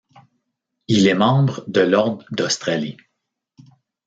Il 0.87 1.05
est 1.07 1.13
membre 1.13 1.63
de 1.67 1.81
l'Ordre 1.81 2.25
d'Australie. 2.31 2.97